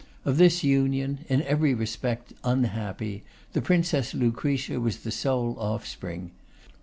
[0.25, 3.21] Of this union, in every respect unhappy,
[3.53, 6.31] the Princess Lucretia was the sole offspring.